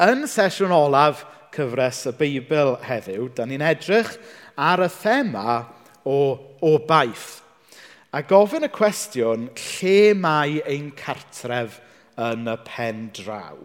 [0.00, 4.14] Yn sesiwn olaf cyfres y Beibl heddiw, da ni'n edrych
[4.56, 5.58] ar y thema
[6.08, 6.20] o,
[6.64, 7.42] o baith.
[8.16, 11.76] A gofyn y cwestiwn, lle mae ein cartref
[12.16, 13.60] yn y pen draw?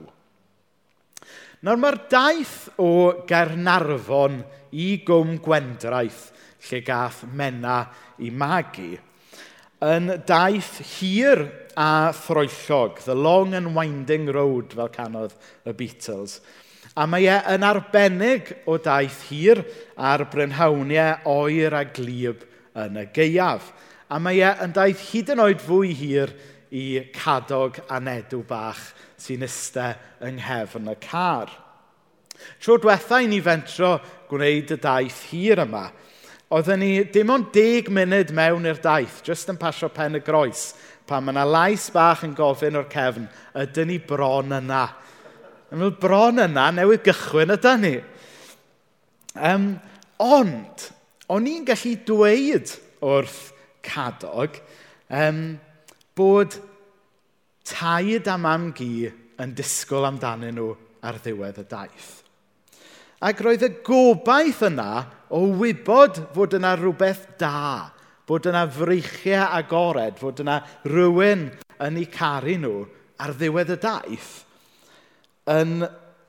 [1.63, 2.91] Nawr mae'r daith o
[3.29, 4.41] Gernarfon
[4.75, 6.27] i gwm gwendraeth
[6.67, 7.85] lle gath Mena
[8.19, 8.97] i magu
[9.85, 11.45] yn daith hir
[11.75, 15.35] a throellog, The Long and Winding Road, fel canodd
[15.65, 16.39] y Beatles.
[16.95, 19.59] A mae e yn arbennig o daith hir
[19.97, 22.45] ar brynhawniau oer a glib
[22.79, 23.73] yn y geiaf.
[24.07, 26.31] A mae e yn daith hyd yn oed fwy hir
[26.71, 29.91] i cadog a nedw bach sy'n iste
[30.23, 31.51] yng nghefn y car.
[32.63, 33.97] Tro diwetha i ni fentro
[34.29, 35.89] gwneud y daith hir yma,
[36.55, 40.69] oedden ni dim ond deg munud mewn i'r daith, jyst yn pasio pen y groes,
[41.07, 43.27] pan mae yna lais bach yn gofyn o'r cefn,
[43.61, 44.85] ydyn ni bron yna.
[45.73, 47.95] Yn fel bron yna, newydd gychwyn ydyn ni.
[49.35, 49.73] Um,
[50.23, 50.87] ond,
[51.29, 52.73] o'n i'n gallu dweud
[53.05, 53.41] wrth
[53.85, 54.57] cadog
[55.11, 55.41] um,
[56.17, 56.57] bod
[57.65, 59.09] taid a mam gi
[59.41, 60.69] yn disgwyl amdanyn nhw
[61.05, 62.11] ar ddiwedd y daith.
[63.25, 67.91] Ac roedd y gobaith yna o wybod fod yna rhywbeth da
[68.27, 71.49] bod yna freichiau agored, fod yna rhywun
[71.85, 72.77] yn eu caru nhw
[73.21, 74.31] ar ddiwedd y daith,
[75.55, 75.83] yn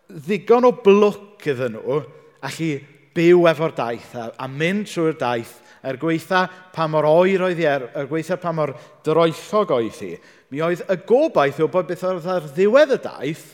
[0.07, 2.03] ddigon o blwc iddyn nhw
[2.47, 2.73] allu
[3.17, 5.55] byw efo'r daith a, a mynd trwy'r daith
[5.87, 8.75] er gweitha pa mor oer oedd hi, er, er gweitha pa mor
[9.07, 10.17] droethog oedd hi.
[10.51, 13.47] Mi oedd y gobaith o bod beth oedd ar ddiwedd y daith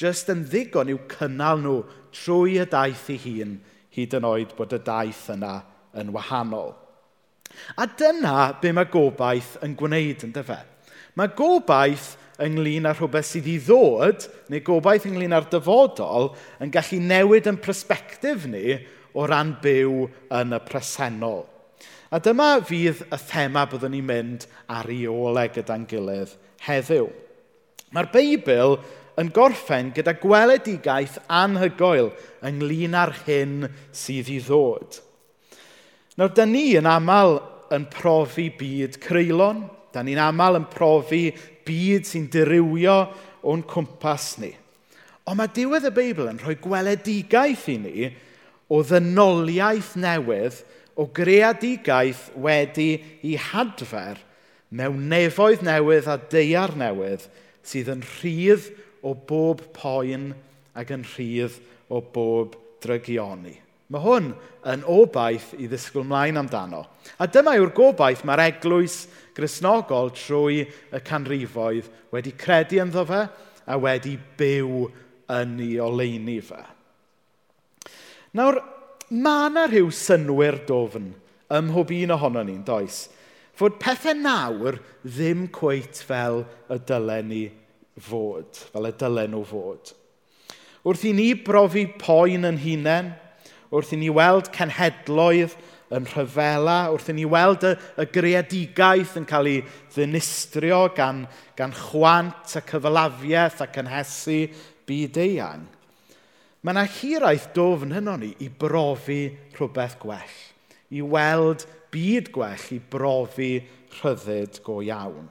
[0.00, 1.76] jyst yn ddigon i'w cynnal nhw
[2.14, 3.58] trwy y daith ei hun
[3.94, 5.58] hyd yn oed bod y daith yna
[6.00, 6.72] yn wahanol.
[7.80, 10.60] A dyna be mae gobaith yn gwneud, yn dyfa.
[11.18, 16.32] Mae gobaith ynglyn â rhywbeth sydd i ddod, neu gobaith ynglyn â'r dyfodol,
[16.62, 18.78] yn gallu newid yn prosbectif ni
[19.14, 20.08] o ran byw
[20.40, 21.44] yn y presennol.
[22.14, 26.34] A dyma fydd y thema byddwn ni'n mynd ar ei olau gyda'n gilydd
[26.66, 27.08] heddiw.
[27.94, 28.76] Mae'r Beibl
[29.20, 32.10] yn gorffen gyda gweledigaeth anhygoel
[32.46, 34.98] ynglyn â'r hyn sydd i ddod.
[36.14, 37.40] Nawr, da ni yn aml
[37.74, 39.64] yn profi byd creulon.
[39.94, 41.28] Da ni'n aml yn profi
[41.66, 42.98] byd sy'n dirywio
[43.46, 44.52] o'n cwmpas ni.
[45.24, 48.08] Ond mae diwedd y Beibl yn rhoi gweledigaeth i ni
[48.68, 50.60] o ddynoliaeth newydd
[51.00, 52.90] o greadigaeth wedi
[53.26, 54.20] i hadfer
[54.74, 57.26] mewn nefoedd newydd a deiar newydd
[57.64, 58.70] sydd yn rhydd
[59.04, 60.32] o bob poen
[60.76, 63.63] ac yn rhydd o bob drygioni.
[63.94, 64.32] Mae hwn
[64.72, 66.80] yn obaith i ddisgwyl mlaen amdano.
[67.22, 69.04] A dyma yw'r gobaith mae'r eglwys
[69.36, 73.20] grisnogol trwy y canrifoedd wedi credu ynddo fe
[73.70, 74.88] a wedi byw
[75.30, 76.58] yn ei oleini fe.
[78.34, 78.58] Nawr,
[79.14, 81.12] mae yna rhyw synwyr dofn
[81.54, 83.04] ym mhob un ohono ni'n does,
[83.54, 87.44] fod pethau nawr ddim cweit fel y dylen ni
[87.94, 89.94] fod, fel y dylen nhw fod.
[90.82, 93.14] Wrth i ni brofi poen yn hunain,
[93.74, 95.56] wrth i ni weld cenhedloedd
[95.94, 99.60] yn rhyfela, wrth i ni weld y, y greadigaeth yn cael ei
[99.94, 101.24] ddinistrio gan,
[101.58, 104.40] gan chwant a cyfalafiaeth a cynhesu
[104.88, 105.68] byd eang.
[106.64, 109.22] Mae yna hiraeth dofn hynny ni i brofi
[109.58, 110.36] rhywbeth gwell,
[110.96, 113.52] i weld byd gwell, i brofi
[114.00, 115.28] rhyddid go iawn.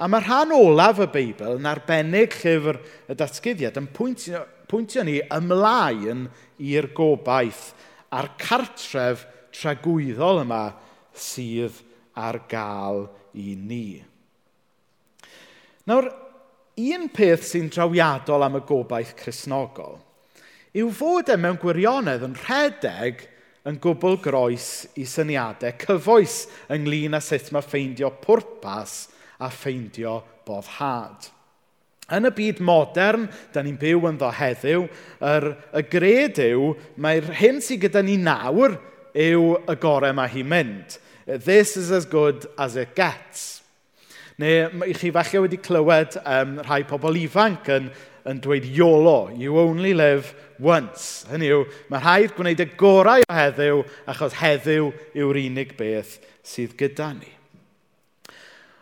[0.00, 5.18] A mae rhan olaf y Beibl yn arbennig llyfr y datgyddiad yn pwyntio pwyntio ni
[5.34, 6.26] ymlaen
[6.62, 7.70] i'r gobaith
[8.14, 9.24] a'r cartref
[9.54, 10.62] tragwyddol yma
[11.18, 11.80] sydd
[12.18, 13.06] ar gael
[13.38, 13.98] i ni.
[15.88, 16.10] Nawr,
[16.78, 19.98] un peth sy'n drawiadol am y gobaith chrysnogol
[20.78, 23.24] yw fod e mewn gwirionedd yn rhedeg
[23.68, 24.68] yn gwbl groes
[25.00, 26.42] i syniadau cyfoes
[26.74, 29.00] ynglyn â sut mae ffeindio pwrpas
[29.42, 31.30] a ffeindio boddhad.
[32.08, 34.86] Yn y byd modern, da ni'n byw yn ddo heddiw,
[35.28, 38.78] yr, y gred yw mae'r hyn sydd gyda ni nawr
[39.12, 40.96] yw y gorau mae hi'n mynd.
[41.28, 43.60] This is as good as it gets.
[44.40, 47.90] Neu i chi falle wedi clywed um, rhai pobl ifanc yn,
[48.28, 50.32] yn dweud YOLO, you only live
[50.62, 51.26] once.
[51.28, 56.16] Hynny yw, mae rhaid gwneud y gorau o heddiw achos heddiw yw'r unig beth
[56.46, 57.37] sydd gyda ni.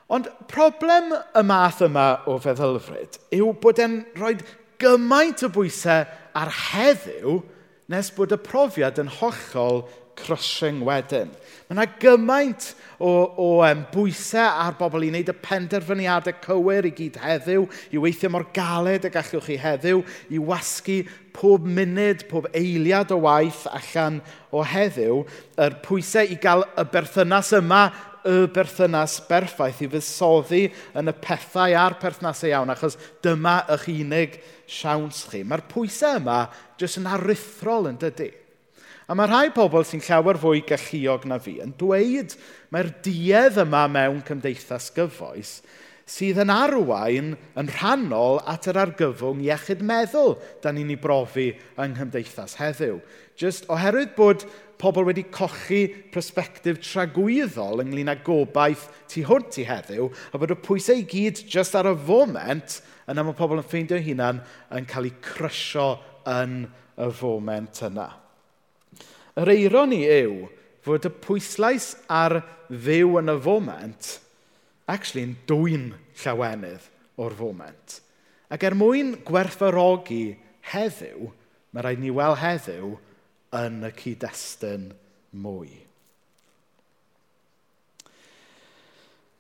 [0.06, 4.37] Ond problem y math yma o feddylfryd yw bod e'n rhoi
[4.79, 6.06] gymaint o bwysau
[6.37, 7.41] ar heddiw
[7.91, 9.82] nes bod y profiad yn hollol
[10.17, 11.29] crushing wedyn.
[11.67, 12.70] Mae yna gymaint
[13.03, 18.00] o, o um, bwysau ar bobl i wneud y penderfyniadau cywir i gyd heddiw, i
[18.00, 20.02] weithio mor galed y gallwch chi heddiw,
[20.32, 21.02] i wasgu
[21.37, 24.23] pob munud, pob eiliad o waith allan
[24.55, 25.25] o heddiw,
[25.67, 27.88] yr pwysau i gael y berthynas yma
[28.26, 30.64] y berthynas berffaith i fusoddi
[30.99, 35.44] yn y pethau a'r perthnasau iawn, achos dyma eich unig siawns chi.
[35.46, 36.43] Mae'r pwysau yma
[36.81, 38.32] jyst yn aruthrol yn dydy.
[39.06, 42.34] A mae rhai pobl sy'n llawer fwy galluog na fi yn dweud
[42.75, 45.61] mae'r duedd yma mewn cymdeithas gyfoes
[46.06, 51.49] sydd yn arwain yn rhannol at yr argyfwng iechyd meddwl da ni'n ei brofi
[51.82, 53.00] yng nghymdeithas heddiw.
[53.35, 54.44] Just oherwydd bod
[54.79, 55.81] pobl wedi cochi
[56.14, 61.43] prosbectif tragwyddol ynglyn â gobaith tu hwnt i heddiw, a bod y pwysau i gyd
[61.50, 62.79] just ar y foment
[63.11, 64.38] yna mae pobl yn ffeindio hunan
[64.76, 65.88] yn cael eu crysio
[66.31, 66.61] yn
[67.02, 68.06] y foment yna.
[69.43, 70.47] Yr eironi yw
[70.87, 72.38] fod y pwyslais ar
[72.70, 74.12] fyw yn y foment–
[74.91, 75.88] actually yn dwy'n
[76.23, 76.91] llawenydd
[77.23, 78.00] o'r foment.
[78.53, 80.37] Ac er mwyn gwerthfarogi
[80.73, 81.31] heddiw,
[81.75, 82.94] mae rhaid ni weld heddiw
[83.56, 84.91] yn y cyd-destun
[85.43, 85.73] mwy.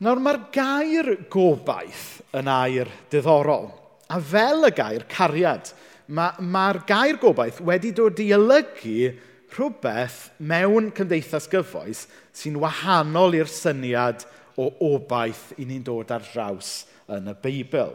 [0.04, 3.70] Nawr mae'r gair gobaith yn air diddorol.
[4.12, 5.70] A fel y gair cariad,
[6.06, 9.14] mae'r ma gair gobaith wedi dod i olygu
[9.56, 12.04] rhywbeth mewn cymdeithas gyfoes
[12.36, 17.94] sy'n wahanol i'r syniad o obaith i ni'n dod ar draws yn y Beibl.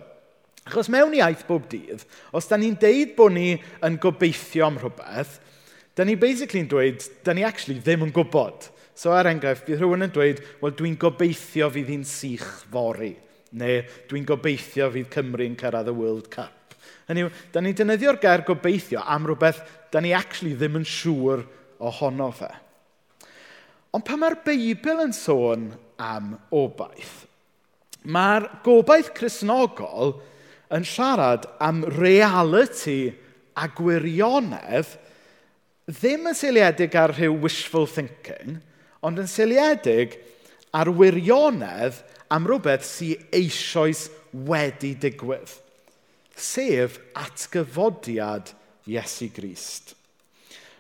[0.68, 2.04] Achos mewn iaith bob dydd,
[2.38, 3.56] os da ni'n deud bod ni
[3.86, 5.40] yn gobeithio am rhywbeth,
[5.98, 8.70] da ni basically'n dweud, da ni actually ddim yn gwybod.
[8.94, 13.16] So er enghraifft, bydd rhywun yn dweud, wel dwi'n gobeithio fydd hi'n sych fori.
[13.58, 16.76] Neu dwi'n gobeithio fydd Cymru'n cyrraedd y World Cup.
[17.10, 21.42] Hynny yw, da ni'n dynyddio'r gair gobeithio am rhywbeth da ni actually ddim yn siŵr
[21.82, 22.52] ohono fe.
[23.92, 25.72] Ond pa mae'r Beibl yn sôn
[26.02, 27.28] am obaith.
[28.02, 30.16] Mae'r gobaith chrysnogol
[30.74, 33.12] yn siarad am reality
[33.54, 34.96] a gwirionedd
[35.92, 38.60] ddim yn seiliedig ar rhyw wishful thinking,
[39.04, 40.16] ond yn seiliedig
[40.78, 42.00] ar wirionedd
[42.32, 44.06] am rhywbeth sy'n eisoes
[44.48, 45.52] wedi digwydd,
[46.38, 48.54] sef atgyfodiad
[48.88, 49.94] Iesu Grist.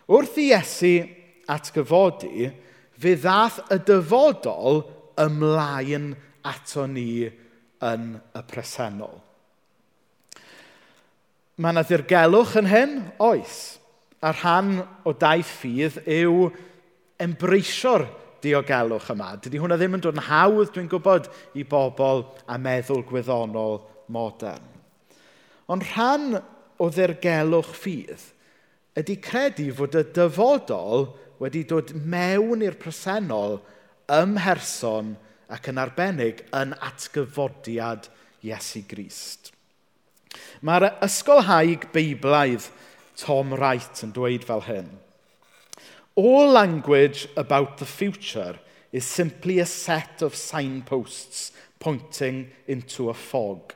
[0.08, 0.96] Wrth i Iesu
[1.52, 2.48] atgyfodi,
[3.02, 4.84] fe ddath y dyfodol
[5.22, 6.12] ymlaen
[6.48, 7.26] ato ni
[7.82, 9.20] yn y presennol.
[11.62, 13.60] Mae yna ddirgelwch yn hyn, oes.
[14.22, 16.50] A rhan o daith ffydd yw
[17.22, 18.06] embreisio'r
[18.42, 19.36] diogelwch yma.
[19.42, 23.82] Dydy hwnna ddim yn dod yn hawdd, dwi'n gwybod, i bobl a meddwl gwyddonol
[24.14, 24.70] modern.
[25.72, 26.38] Ond rhan
[26.82, 28.30] o ddirgelwch ffydd
[28.98, 31.06] ydy credu fod y dyfodol
[31.42, 33.60] wedi dod mewn i'r presennol
[34.12, 35.16] ymherson
[35.52, 38.10] ac yn arbennig yn atgyfodiad
[38.46, 39.52] Iesu Grist.
[40.64, 42.70] Mae'r ysgolhaig Beiblaidd
[43.20, 44.90] Tom Wright yn dweud fel hyn.
[46.16, 48.60] All language about the future
[48.92, 53.74] is simply a set of signposts pointing into a fog.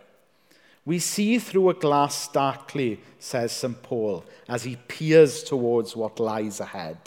[0.86, 6.60] We see through a glass darkly, says St Paul, as he peers towards what lies
[6.60, 6.98] ahead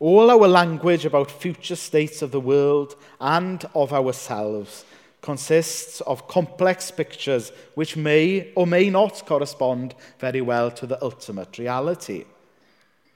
[0.00, 4.84] all our language about future states of the world and of ourselves
[5.24, 11.56] consists of complex pictures which may or may not correspond very well to the ultimate
[11.58, 12.24] reality.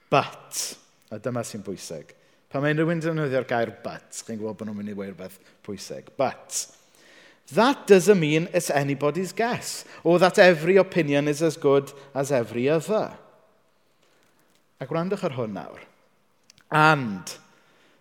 [0.09, 0.75] But,
[1.11, 2.15] a dyma sy'n bwysig,
[2.49, 6.09] pan mae rhywun defnyddio'r gair but, chi'n gwybod bod nhw'n mynd i weir beth pwysig,
[6.17, 6.65] but,
[7.53, 12.67] that doesn't mean it's anybody's guess, or that every opinion is as good as every
[12.69, 13.13] other.
[14.81, 15.85] A gwrandwch ar hwn nawr.
[16.71, 17.23] And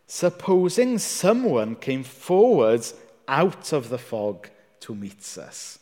[0.06, 2.84] supposing someone came forward
[3.26, 4.48] out of the fog
[4.80, 5.78] to meet us.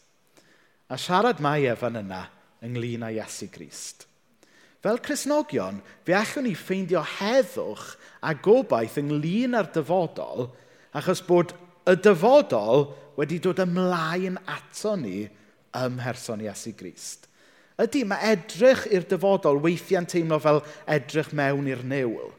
[0.91, 2.27] A siarad mae efan yna
[2.63, 4.07] ynglyn â Iesu Grist.
[4.83, 10.51] Fel Cresnogion, fe allwn ni ffeindio heddwch a gobaith ynglyn â'r dyfodol,
[10.95, 11.55] achos bod
[11.87, 12.87] y dyfodol
[13.19, 17.27] wedi dod ymlaen ato ni ym mherson Iesu Grist.
[17.83, 22.31] Ydy, mae edrych i'r dyfodol weithiau'n teimlo fel edrych mewn i'r newl.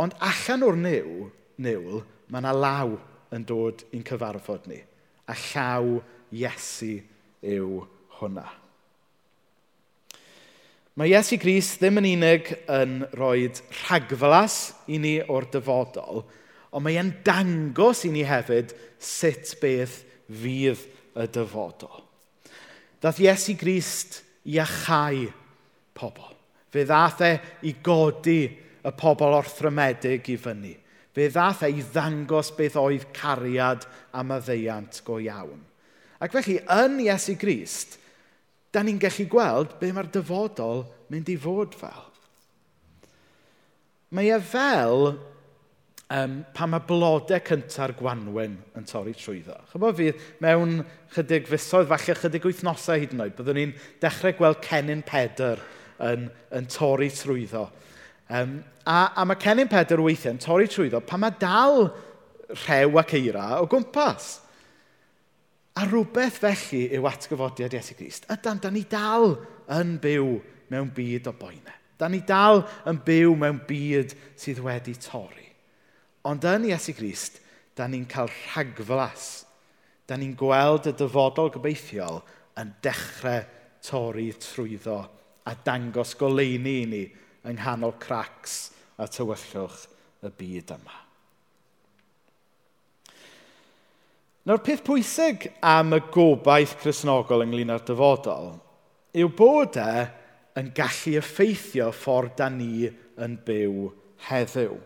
[0.00, 1.28] Ond allan o'r niwl,
[1.60, 2.94] niwl mae yna law
[3.34, 4.78] yn dod i'n cyfarfod ni.
[5.28, 5.98] A llaw
[6.32, 6.96] Iesu
[7.44, 7.82] yw
[8.20, 8.46] hwnna.
[10.96, 13.50] Mae Iesu Gris ddim yn unig yn rhoi
[13.82, 16.24] rhagflas i ni o'r dyfodol,
[16.70, 20.86] ond mae e'n dangos i ni hefyd sut beth fydd
[21.18, 22.02] y dyfodol.
[23.00, 25.28] Dath Iesu Grist i achau
[25.96, 26.34] pobl.
[26.70, 27.32] Fe ddath e
[27.66, 30.74] i godi pobl y pobl orthrymedig i fyny.
[31.14, 35.64] Fe ddath ei ddangos beth oedd cariad am y ddeiant go iawn.
[36.20, 37.96] Ac felly, yn Iesu Grist,
[38.70, 42.06] da ni'n gallu gweld be mae'r dyfodol mynd i fod fel.
[44.14, 45.12] Mae e fel
[46.10, 49.56] um, pan mae blodau cynta'r gwanwyn yn torri trwyddo.
[49.72, 50.10] Chybo fi,
[50.42, 50.80] mewn
[51.14, 55.62] chydig fusoedd, falle chydig wythnosau hyd yn oed, byddwn ni'n dechrau gweld cenyn Pedr
[56.06, 57.68] yn, yn torri trwyddo.
[58.30, 61.88] Um, a, a mae Cenyn Pedr weithiau'n torri trwyddo pan mae dal
[62.62, 64.36] rhew ac eira o gwmpas.
[65.74, 68.28] A rhywbeth felly yw atgyfodiad Iesu Grist.
[68.30, 69.34] Ydan, da ni dal
[69.74, 70.32] yn byw
[70.70, 71.76] mewn byd o boenau.
[71.98, 75.48] Da ni dal yn byw mewn byd sydd wedi torri.
[76.30, 77.40] Ond yn Iesu Grist,
[77.74, 79.46] da ni'n cael rhagflas.
[80.06, 82.22] Da ni'n gweld y dyfodol gobeithiol
[82.60, 83.42] yn dechrau
[83.82, 85.00] torri trwyddo
[85.50, 87.02] a dangos goleini i ni
[87.46, 88.70] yng nghanol cracs
[89.00, 89.86] a tywyllwch
[90.26, 90.96] y byd yma.
[94.48, 98.54] Nawr, peth pwysig am y gobaith chrysnogol ynglyn â'r dyfodol
[99.20, 100.06] yw bod e
[100.60, 102.88] yn gallu effeithio ffordd da ni
[103.20, 103.90] yn byw
[104.28, 104.78] heddiw.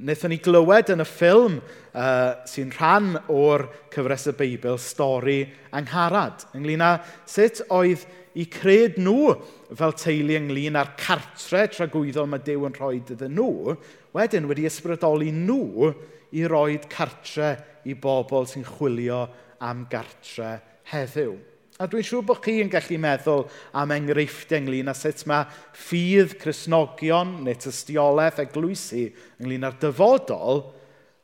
[0.00, 5.42] Wnaethon ni glywed yn y ffilm uh, sy'n rhan o'r cyfres y Beibl stori
[5.76, 6.94] angharad ynglyn â
[7.28, 8.06] sut oedd
[8.38, 9.34] i cred nhw
[9.74, 13.74] fel teulu ynglyn â'r cartre tragwyddol mae Dyw yn rhoi iddyn nhw,
[14.14, 15.90] wedyn wedi ysbrydoli nhw
[16.38, 17.54] i roi cartre
[17.90, 19.24] i bobl sy'n chwilio
[19.66, 20.58] am gartre
[20.92, 21.34] heddiw.
[21.80, 23.46] A dwi'n siŵr bod chi yn gallu meddwl
[23.80, 29.06] am enghreifftiau ynglyn â sut mae ffydd Cresnogion neu tystiolaeth eglwysu
[29.40, 30.66] ynglyn â'r dyfodol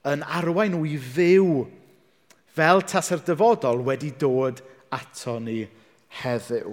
[0.08, 1.50] yn arwain nhw i fyw
[2.56, 4.62] fel tas yr dyfodol wedi dod
[4.96, 5.60] ato ni
[6.22, 6.72] heddiw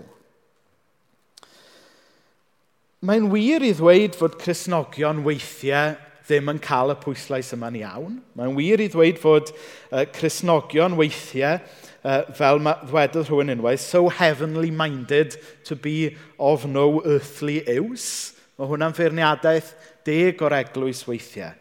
[3.04, 8.14] mae'n wir i ddweud fod Cresnogion weithiau ddim yn cael y pwyslais yma'n iawn.
[8.40, 11.60] Mae'n wir i ddweud fod uh, Cresnogion weithiau,
[12.08, 15.36] uh, fel ddwedodd rhywun unwaith, so heavenly minded
[15.68, 18.38] to be of no earthly use.
[18.56, 19.74] Mae hwnna'n feirniadaeth
[20.08, 21.52] deg o'r eglwys weithiau.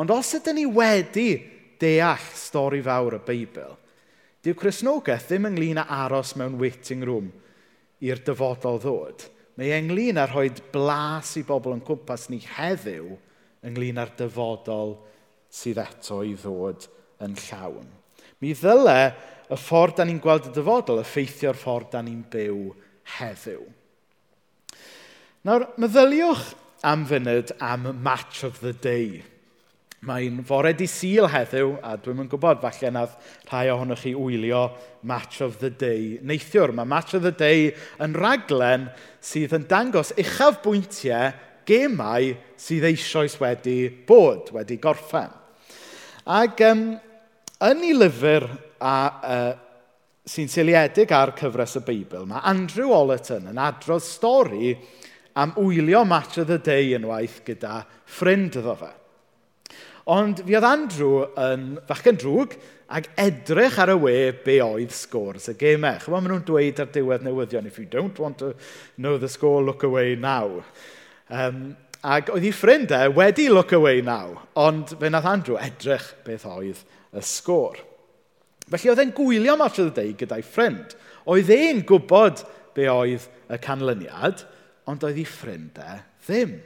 [0.00, 1.28] Ond os ydym ni wedi
[1.80, 3.76] deall stori fawr y Beibl,
[4.40, 7.32] dyw Cresnogaeth ddim ynglyn â aros mewn waiting room
[8.00, 13.14] i'r dyfodol ddod Mae e ynglyn â rhoi blas i bobl yn cwmpas ni heddiw
[13.66, 14.96] ynglyn â'r dyfodol
[15.52, 16.88] sydd eto i ddod
[17.24, 17.88] yn llawn.
[18.44, 18.98] Mi ddyle
[19.48, 22.60] y ffordd da ni'n gweld y dyfodol effeithio'r ffordd da ni'n byw
[23.16, 23.64] heddiw.
[25.46, 26.50] Nawr, meddyliwch
[26.84, 29.22] am funud am Match of the Day–
[30.04, 33.14] Mae'n fore di syl heddiw, a dwi'm yn gwybod, falle nad
[33.48, 34.66] rhai ohonoch chi wylio
[35.08, 36.18] Match of the Day.
[36.20, 37.70] Neithiwr, mae Match of the Day
[38.04, 38.90] yn raglen
[39.24, 41.32] sydd yn dangos uchaf bwyntiau
[41.66, 45.32] gemau sydd eisoes wedi bod, wedi gorffen.
[46.26, 46.84] Ac um,
[47.64, 48.46] yn ei lyfr
[48.78, 49.50] a, uh,
[50.28, 54.74] sy'n seiliedig ar cyfres y Beibl, mae Andrew Ollerton yn adrodd stori
[55.40, 58.92] am wylio Match of the Day yn waith gyda ffrind iddo fe.
[60.06, 62.52] Ond fi oedd Andrew yn fachgen drwg
[62.94, 65.96] ac edrych ar y we be oedd scores y gemau.
[65.98, 68.52] Chyfo, maen nhw'n dweud ar diwedd newyddion, if you don't want to
[68.94, 70.62] know the score, look away now.
[71.26, 71.74] Um,
[72.06, 76.46] ac oedd ei ffrindau e, wedi look away now, ond fe nath Andrew edrych beth
[76.46, 77.82] oedd y sgôr.
[78.70, 80.94] Felly oedd e'n gwylio Match of the Day gyda'i ffrind.
[81.26, 82.44] Oedd e'n gwybod
[82.78, 84.46] be oedd y canlyniad,
[84.86, 86.56] ond oedd ei ffrindau e ddim.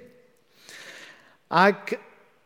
[1.56, 1.96] Ac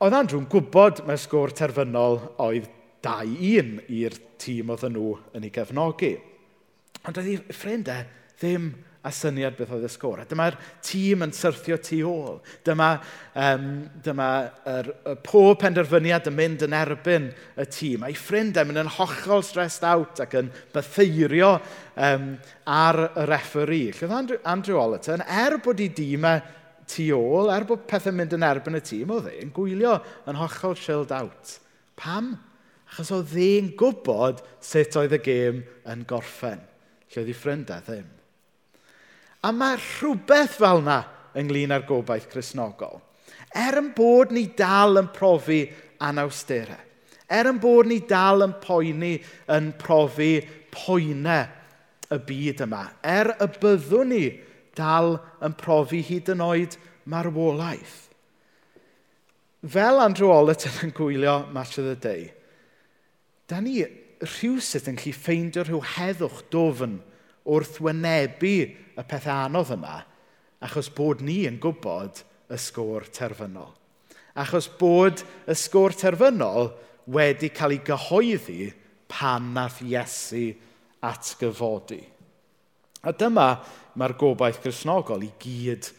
[0.03, 2.67] oedd Andrew'n gwybod mae sgôr terfynol oedd
[3.05, 6.17] 2-1 i'r tîm oedd nhw yn ei gefnogi.
[7.05, 8.73] Ond oedd ei ffrindau e ddim
[9.05, 10.23] a syniad beth oedd y sgôr.
[10.23, 12.39] A dyma'r tîm yn syrthio tu ôl.
[12.65, 12.89] Dyma,
[13.37, 13.67] um,
[14.05, 14.29] dyma
[14.65, 17.29] er, er, pob penderfyniad yn mynd yn erbyn
[17.61, 18.07] y tîm.
[18.09, 21.53] A'i ffrindau e mynd yn hollol stressed out ac yn bytheirio
[22.09, 22.31] um,
[22.65, 23.85] ar y referi.
[24.01, 28.35] Lle Andrew, Andrew Ollerton, er bod ei dîmau e tu ôl, er bod pethau'n mynd
[28.37, 29.97] yn erbyn y tîm, oedd e'n gwylio
[30.31, 31.57] yn hollol chilled out.
[31.99, 32.35] Pam?
[32.91, 36.61] Achos oedd e'n gwybod sut oedd y gêm yn gorffen,
[37.11, 38.07] lle oedd ei ffrindau ddim.
[39.45, 41.01] A mae rhywbeth fel yna
[41.41, 43.01] ynglyn â'r gobaith chrysnogol.
[43.55, 45.65] Er yn bod ni dal yn profi
[46.03, 46.81] anawsterau,
[47.31, 49.17] er yn bod ni dal yn poeni
[49.53, 50.39] yn profi
[50.75, 51.45] poenau
[52.15, 54.25] y byd yma, er y byddwn ni
[54.77, 56.77] dal yn profi hyd yn oed
[57.11, 58.01] marwolaeth.
[59.65, 62.29] Fel Andrew Ollerton yn gwylio Match of the Day,
[63.49, 63.79] da ni
[64.25, 66.99] rhywsyd yn gallu ffeindio rhyw heddwch dofn
[67.45, 68.55] wrth wynebu
[69.01, 70.03] y pethau anodd yma,
[70.65, 73.73] achos bod ni yn gwybod y sgôr terfynol.
[74.37, 76.73] Achos bod y sgôr terfynol
[77.15, 78.73] wedi cael ei gyhoeddi
[79.11, 80.49] pan nath Iesu
[81.05, 82.01] atgyfodi.
[83.05, 83.49] A dyma
[83.99, 85.91] mae'r gobaith grisnogol i gyd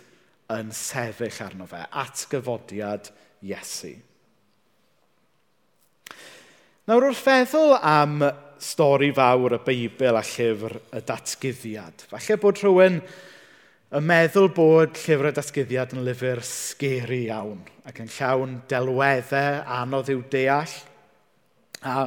[0.56, 3.12] yn sefyll arno fe, at gyfodiad
[3.46, 3.94] Iesu.
[6.86, 8.20] Nawr wrth feddwl am
[8.62, 13.00] stori fawr y Beibl a llyfr y datgyddiad, falle bod rhywun
[13.96, 20.12] yn meddwl bod llyfr y datgyddiad yn lyfr sgeri iawn ac yn llawn delweddau anodd
[20.14, 20.78] i'w deall
[21.86, 21.98] a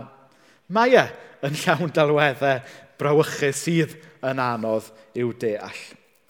[0.75, 1.05] Mae e
[1.49, 2.61] yn llawn delweddau
[3.01, 3.95] brawychus sydd
[4.27, 5.81] yn anodd i'w deall.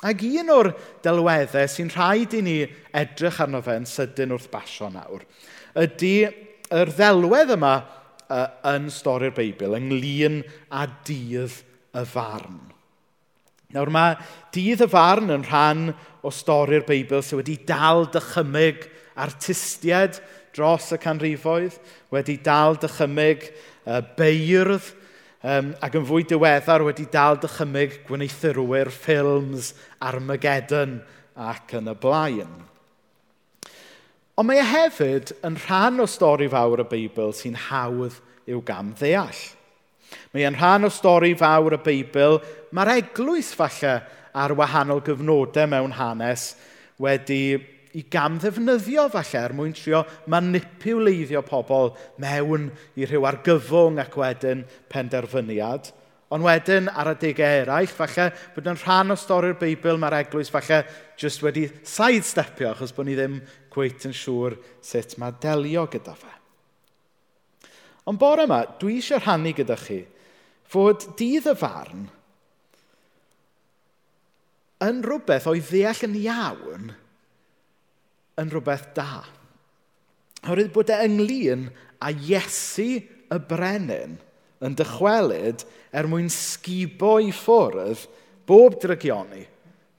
[0.06, 0.68] Ac un o'r
[1.02, 2.58] delweddau sy'n rhaid i ni
[2.94, 5.24] edrych arno fe yn sydyn wrth basio nawr,
[5.74, 6.12] ydy
[6.78, 11.56] yr ddelwedd yma uh, yn stori'r Beibl ynglyn â dydd
[11.98, 12.60] y farn.
[13.74, 14.14] Nawr mae
[14.54, 15.88] dydd y farn yn rhan
[16.22, 18.86] o stori'r Beibl sydd wedi dal dychymyg
[19.18, 20.22] artistiaid
[20.54, 21.74] dros y canrifoedd,
[22.14, 23.50] wedi dal dychymyg
[23.88, 24.92] uh, beirdd,
[25.42, 29.72] um, ac yn fwy diweddar wedi dal dychymyg gwneithurwyr ffilms
[30.04, 30.98] Armageddon
[31.38, 32.56] ac yn y blaen.
[34.38, 38.92] Ond mae e hefyd yn rhan o stori fawr y Beibl sy'n hawdd i'w gam
[38.98, 39.40] ddeall.
[40.32, 42.38] Mae e'n rhan o stori fawr y Beibl,
[42.70, 43.96] mae'r eglwys falle
[44.38, 46.52] ar wahanol gyfnodau mewn hanes
[47.02, 47.58] wedi
[47.96, 52.68] i gam ddefnyddio falle er mwyn trio manipuleiddio pobl mewn
[52.98, 55.88] i rhyw argyfwng ac wedyn penderfyniad.
[56.28, 60.82] Ond wedyn ar adegau eraill, falle bod yn rhan o stori'r Beibl mae'r eglwys falle
[61.20, 63.40] jyst wedi sidestepio achos bod ni ddim
[63.72, 66.34] gweith yn siŵr sut mae delio gyda fe.
[68.08, 70.02] Ond bore yma, dwi eisiau rhannu gyda chi
[70.68, 72.06] fod dydd y farn
[74.84, 76.90] yn rhywbeth o'i ddeall yn iawn–
[78.38, 79.24] yn rhywbeth da.
[80.46, 81.66] Oherwydd bod e ynglyn
[82.04, 84.16] a Iesu y brenin
[84.64, 85.64] yn dychwelyd
[85.94, 88.06] er mwyn sgubo i ffwrdd
[88.48, 89.44] bob drygioni,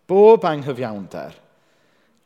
[0.09, 1.35] bob anghyfiawnder,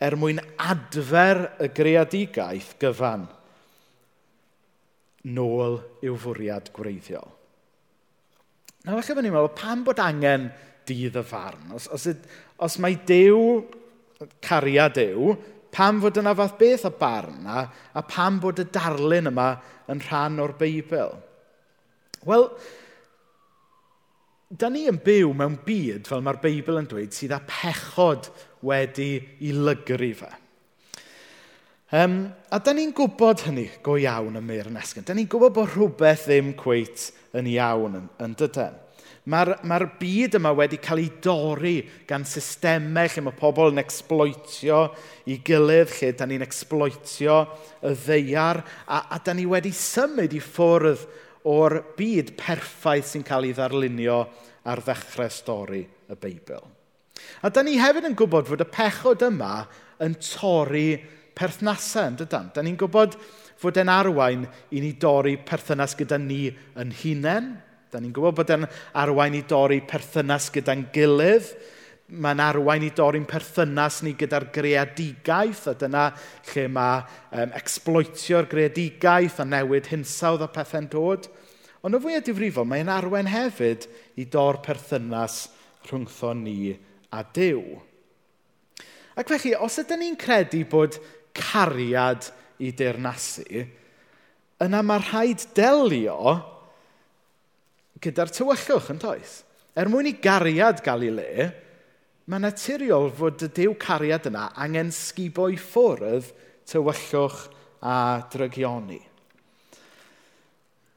[0.03, 3.25] er mwyn adfer y greadigaeth gyfan
[5.23, 7.29] nôl i'w fwriad gwreiddiol.
[8.83, 10.49] Nawr eich bod ni'n meddwl, pam bod angen
[10.87, 11.71] dydd y farn?
[11.75, 12.09] Os, os,
[12.59, 13.63] os mae Dew,
[14.43, 15.31] cariad Dew,
[15.73, 17.65] Pam fod yna fath beth y barn a,
[17.97, 19.49] a pam bod y darlun yma
[19.89, 21.15] yn rhan o'r Beibl?
[22.29, 22.45] Wel,
[24.53, 28.29] da ni yn byw mewn byd, fel mae'r Beibl yn dweud, sydd â pechod
[28.63, 30.29] wedi i lygru fe.
[31.93, 35.05] Um, a da ni'n gwybod hynny go iawn y meir yn esgyn.
[35.05, 38.79] Da ni'n gwybod bod rhywbeth ddim cweit yn iawn yn, yn dydyn.
[39.23, 44.81] Mae'r mae byd yma wedi cael ei dorri gan systemau lle mae pobl yn exploitio
[45.31, 47.37] i gilydd, lle da ni'n exploitio
[47.87, 51.07] y ddeiar, a, a da ni wedi symud i ffwrdd
[51.47, 54.19] o'r byd perffaith sy'n cael ei ddarlunio
[54.67, 56.67] ar ddechrau stori y Beibl.
[57.43, 59.55] A da ni hefyd yn gwybod fod y pechod yma
[60.03, 60.97] yn torri
[61.35, 62.51] perthnasau yn dydan.
[62.51, 63.15] Da ni'n gwybod
[63.59, 64.43] fod e'n arwain
[64.75, 67.53] i ni dorri perthynas gyda ni yn hunain,
[67.93, 68.65] Da ni'n gwybod bod e'n
[68.97, 71.51] arwain i dorri perthynas gyda'n gilydd.
[72.13, 76.07] Mae'n arwain i dorri'n perthynas ni gyda'r greadigaeth, a dyna
[76.49, 76.99] lle mae
[77.31, 81.29] um, exploitio'r greadigaeth a newid hinsawdd a pethau'n dod.
[81.85, 83.85] Ond o difrifol, mae'n arwain hefyd
[84.17, 85.47] i dor perthynas
[85.89, 86.73] rhwngtho ni
[87.13, 87.61] a Dyw.
[89.19, 90.97] Ac felly, os ydym ni'n credu bod
[91.37, 92.31] cariad
[92.63, 93.65] i deyrnasu,
[94.63, 96.52] yna mae rhaid delio
[98.03, 99.41] gyda'r tywyllwch yn toes.
[99.73, 101.47] Er mwyn i gariad gael ei le,
[102.29, 106.29] mae naturiol fod y dew cariad yna angen sgubo i ffwrdd
[106.69, 107.47] tywyllwch
[107.83, 107.95] a
[108.31, 109.01] drygioni.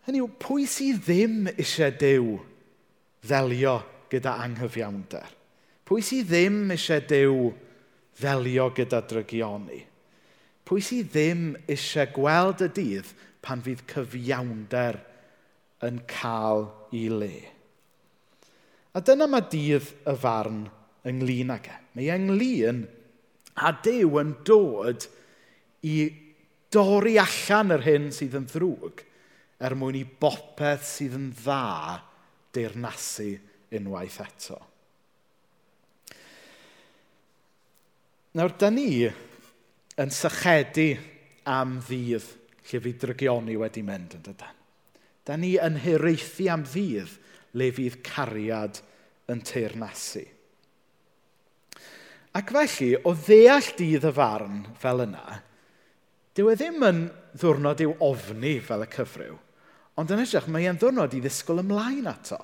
[0.07, 2.37] Hynny yw, pwy sydd ddim eisiau dew
[3.27, 3.81] ddelio
[4.12, 5.33] gyda anghyfiawnder?
[5.87, 7.51] Pwy sydd ddim eisiau dew
[8.21, 9.83] ddelio gyda drygioni?
[10.66, 13.11] Pwy sydd ddim eisiau gweld y dydd
[13.42, 15.12] pan fydd cyfiawnder ddydd?
[15.88, 17.37] yn cael ei le.
[18.96, 20.62] A dyna mae dydd y farn
[21.07, 21.81] ynglyn ag e.
[21.96, 22.85] Mae ynglyn
[23.57, 25.07] a Dyw yn dod
[25.87, 25.96] i
[26.72, 29.05] dorri allan yr hyn sydd yn ddrwg
[29.66, 32.01] er mwyn i bopeth sydd yn dda
[32.57, 33.31] deyrnasu
[33.77, 34.59] unwaith eto.
[38.37, 40.90] Nawr, da ni yn sychedu
[41.49, 42.29] am ddydd
[42.66, 44.56] lle fi drygioni wedi mynd yn dydyn.
[45.26, 47.16] Da ni yn hiraethu am fydd
[47.58, 48.78] le fydd cariad
[49.32, 50.24] yn teirnasu.
[52.36, 55.40] Ac felly, o ddeall dydd y farn fel yna,
[56.36, 56.98] dyw e ddim yn
[57.40, 59.38] ddwrnod i'w ofni fel y cyfryw,
[59.96, 62.38] ond yn ysgrifennu, mae e'n ddwrnod i ddisgwyl ymlaen ato.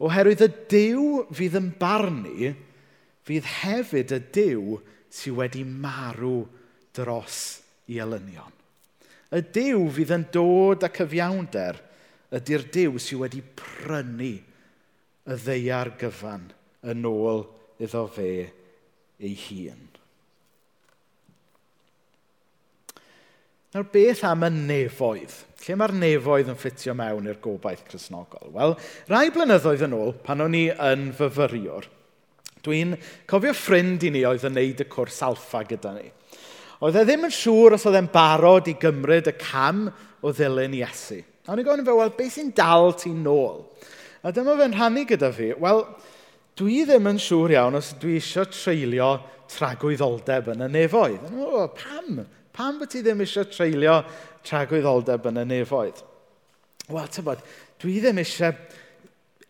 [0.00, 1.04] Oherwydd y diw
[1.36, 2.54] fydd yn barnu,
[3.28, 4.78] fydd hefyd y diw
[5.12, 6.46] sydd wedi marw
[6.96, 7.60] dros
[7.92, 8.56] i elynion.
[9.36, 11.76] Y diw fydd yn dod â cyfiawnder
[12.34, 14.32] ydy'r diw sydd wedi prynu
[15.30, 16.48] y ddeiar gyfan
[16.90, 17.44] yn ôl
[17.82, 18.32] iddo fe
[19.20, 19.86] ei hun.
[23.70, 25.34] Nawr beth am y nefoedd?
[25.62, 28.50] Lle mae'r nefoedd yn ffitio mewn i'r gobaith chrysnogol?
[28.56, 28.74] Wel,
[29.10, 31.86] rai blynyddoedd yn ôl, pan o'n i yn fyfyriwr,
[32.66, 32.96] dwi'n
[33.30, 36.08] cofio ffrind i ni oedd yn neud y cwrs alfa gyda ni.
[36.82, 39.84] Oedd e ddim yn siŵr os oedd e'n barod i gymryd y cam
[40.24, 41.20] o ddilyn Iesu.
[41.50, 43.64] A o'n i'n gofyn fe, wel, beth sy'n dal ti nôl?
[44.22, 45.80] A dyma fe'n rhannu gyda fi, wel,
[46.54, 49.08] dwi ddim yn siŵr iawn os dwi eisiau treulio
[49.50, 51.24] tragwyddoldeb yn y nefoedd.
[51.34, 52.20] O, pam?
[52.54, 53.96] Pam bod ti ddim eisiau treulio
[54.46, 56.04] tragwyddoldeb yn y nefoedd?
[56.86, 57.42] Wel, tybod,
[57.82, 58.54] dwi ddim eisiau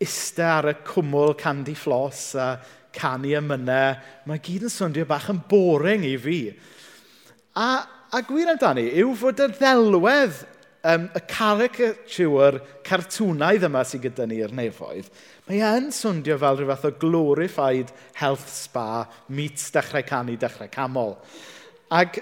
[0.01, 2.47] iste ar y cwmwl candy floss a
[2.97, 3.99] canu ymynau.
[4.25, 6.39] Mae gyd yn swndio bach yn boring i fi.
[7.61, 7.69] A,
[8.09, 10.41] a gwir amdani yw fod y ddelwedd
[10.83, 15.09] um, y caricature cartwnaidd yma sydd gyda ni i'r nefoedd,
[15.47, 21.15] mae e'n swndio fel rhyw fath o glorified health spa meets dechrau canu, dechrau camol.
[21.91, 22.21] Ac,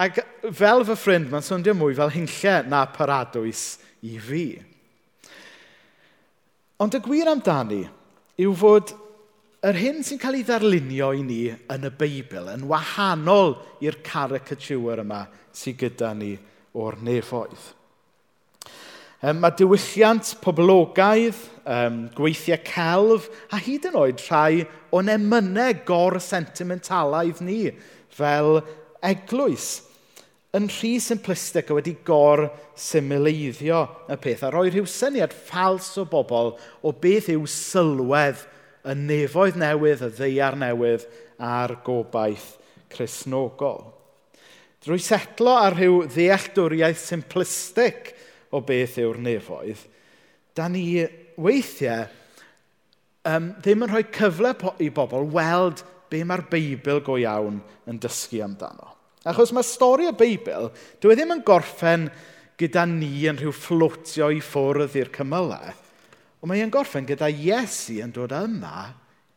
[0.00, 0.22] ac
[0.56, 3.64] fel fy ffrind, mae'n swndio mwy fel hunlle na paradwys
[4.06, 4.44] i fi.
[6.80, 7.82] Ond y gwir amdani
[8.40, 8.94] yw fod
[9.68, 15.02] yr hyn sy'n cael ei ddarlunio i ni yn y Beibl yn wahanol i'r caricature
[15.02, 16.32] yma sydd gyda ni
[16.80, 17.79] o'r nefoedd.
[19.20, 21.36] Um, mae diwylliant poblogaidd,
[21.68, 24.62] um, gweithiau celf, a hyd yn oed rhai
[24.96, 27.58] o'n emynau gor-sentimentalaidd ni
[28.16, 28.62] fel
[29.04, 29.66] eglwys
[30.56, 34.46] yn rhy simplistic a wedi gor-simileiddio y peth.
[34.48, 38.40] A roi rhyw syniad ffals o bobl o beth yw sylwedd
[38.88, 41.04] y nefoedd newydd, y ddeiar newydd
[41.36, 42.54] a'r gobaith
[42.88, 43.84] chrysnogol.
[44.80, 48.14] Drwy setlo ar rhyw ddealltwriaeth simplistic–
[48.50, 49.82] o beth yw'r nefoedd,
[50.56, 50.84] da ni
[51.40, 52.08] weithiau
[53.28, 58.42] um, ddim yn rhoi cyfle i bobl weld be mae'r Beibl go iawn yn dysgu
[58.44, 58.96] amdano.
[59.28, 62.08] Achos mae stori y Beibl, dwi e ddim yn gorffen
[62.60, 65.76] gyda ni yn rhyw fflotio i ffwrdd i'r cymylau,
[66.40, 68.90] ond mae e'n gorffen gyda Iesu yn dod yma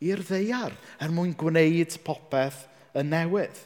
[0.04, 2.64] i'r ddeiar er mwyn gwneud popeth
[2.96, 3.60] y newydd.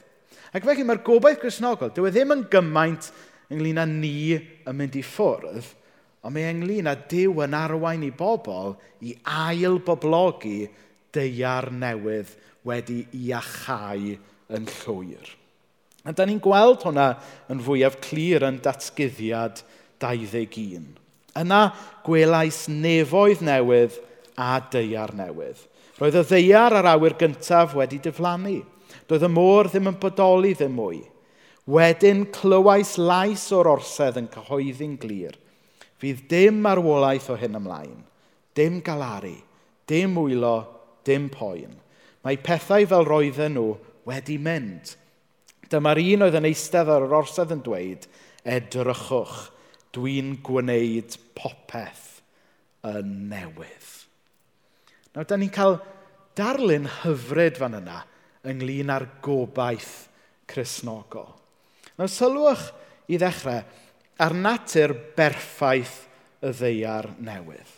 [0.54, 3.10] Ac felly mae'r gobaith Cresnogol, dwi e ddim yn gymaint
[3.52, 5.72] ynglyn â ni yn mynd i ffwrdd,
[6.24, 8.74] ond mae ynglyn â Dyw yn arwain i bobl
[9.06, 10.68] i ail boblogi
[11.14, 12.34] deiar newydd
[12.68, 14.14] wedi i achau
[14.54, 15.34] yn llwyr.
[16.08, 17.08] A da ni'n gweld hwnna
[17.52, 19.62] yn fwyaf clir yn datgyddiad
[20.02, 20.86] 21.
[21.38, 21.62] Yna
[22.06, 23.98] gwelais nefoedd newydd
[24.38, 25.60] a deiar newydd.
[25.98, 28.60] Roedd y ddeiar ar awyr gyntaf wedi diflannu.
[29.10, 31.00] Doedd y môr ddim yn bodoli ddim mwy.
[31.68, 35.34] Wedyn clywais lais o'r orsedd yn cyhoeddi'n glir.
[36.00, 37.98] Fydd dim marwolaeth o hyn ymlaen,
[38.56, 39.34] dim galaru,
[39.90, 40.56] dim wylo,
[41.04, 41.74] dim poen.
[42.24, 43.74] Mae pethau fel roedden nhw
[44.08, 44.94] wedi mynd.
[45.68, 48.06] Dyma'r un oedd yn eistedd ar yr orsedd yn dweud,
[48.48, 49.48] edrychwch,
[49.92, 52.22] dwi'n gwneud popeth
[52.88, 53.90] yn newydd.
[55.12, 55.78] Nawr, da ni'n cael
[56.38, 58.02] darlun hyfryd fan yna
[58.48, 60.06] ynglyn â'r gobaith
[60.48, 61.37] Cresnogol.
[61.98, 62.68] Nawr sylwch
[63.10, 63.62] i ddechrau
[64.22, 66.04] ar natur berffaith
[66.42, 67.74] y ddeiar newydd.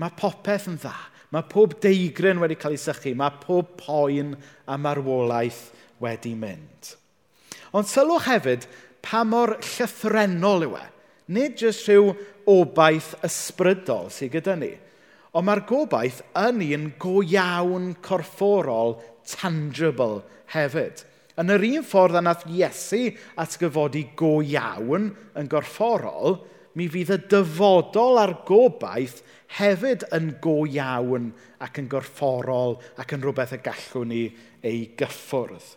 [0.00, 0.94] Mae popeth yn dda.
[1.32, 3.14] Mae pob deigryn wedi cael ei sychu.
[3.16, 4.34] Mae pob poen
[4.68, 5.66] a marwolaeth
[6.00, 6.92] wedi mynd.
[7.76, 8.66] Ond sylwch hefyd
[9.04, 10.84] pa mor llythrenol yw e.
[11.36, 12.12] Nid jyst rhyw
[12.48, 14.72] obaith ysbrydol sydd gyda ni.
[15.36, 20.22] Ond mae'r gobaith yn un go iawn corfforol, tangible
[20.54, 21.02] hefyd.
[21.36, 23.10] Yn yr un ffordd a nath Iesu
[23.42, 26.38] atgyfodi go iawn yn gorfforol,
[26.76, 29.22] mi fydd y dyfodol a'r gobaith
[29.58, 31.30] hefyd yn go iawn
[31.64, 34.22] ac yn gorfforol ac yn rhywbeth y gallwn ni
[34.64, 35.74] ei gyffwrdd.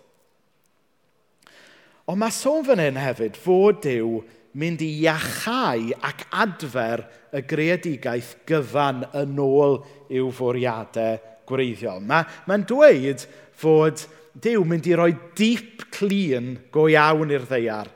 [2.09, 4.19] Ond mae sôn fan hyn hefyd fod Dyw
[4.59, 7.03] mynd i iachau ac adfer
[7.35, 9.77] y greadigaeth gyfan yn ôl
[10.09, 11.19] i'w fwriadau
[11.49, 12.01] gwreiddiol.
[12.01, 13.27] Mae'n ma, ma dweud
[13.59, 17.89] fod Dyw mynd i roi deep clean go iawn i'r ddeiar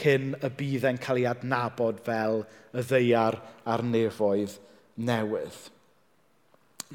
[0.00, 4.56] cyn y bydd e'n cael ei adnabod fel y ddeiar a'r nefoedd
[5.00, 5.58] newydd.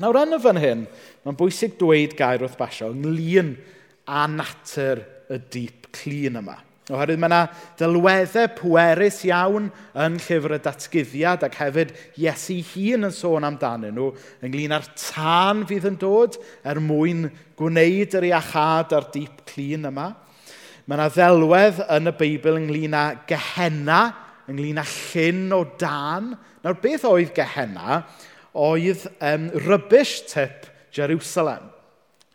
[0.01, 0.85] Nawr yn y fan hyn,
[1.23, 3.53] mae'n bwysig dweud gair wrth basio ynglyn
[4.11, 6.57] â natur y deep clean yma.
[6.93, 7.39] Oherwydd mae yna
[7.79, 9.71] dylweddau pwerus iawn
[10.03, 14.11] yn llyfr y datgyddiad ac hefyd Iesu hun yn sôn amdanyn nhw
[14.45, 17.25] ynglyn â'r tân fydd yn dod er mwyn
[17.57, 20.11] gwneud yr iachad a'r dip clun yma.
[20.85, 24.01] Mae yna ddelwedd yn y Beibl ynglyn â gehenna,
[24.45, 26.35] ynglyn â llyn o dan.
[26.61, 28.03] Nawr, beth oedd gehenna?
[28.53, 31.71] Oedd um, rybys tip Jerusalem.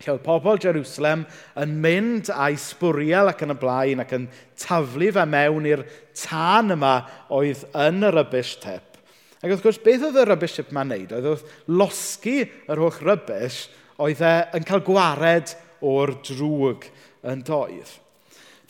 [0.01, 1.27] Lle oedd pobl Jerusalem
[1.61, 4.29] yn mynd a'i sbwriel ac yn y blaen ac yn
[4.61, 5.83] taflu fe mewn i'r
[6.17, 6.95] tân yma
[7.37, 8.97] oedd yn y rybys tip.
[9.41, 11.13] Ac wrth gwrs, beth oedd y rybys tip yma'n neud?
[11.17, 13.67] Oedd oedd losgi yr holl rybys
[14.01, 15.53] oedd e yn cael gwared
[15.85, 16.87] o'r drwg
[17.29, 17.93] yn doedd.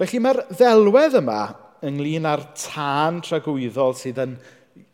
[0.01, 1.41] Felly mae'r ddelwedd yma
[1.87, 4.35] ynglyn â'r tân tragwyddol sydd yn,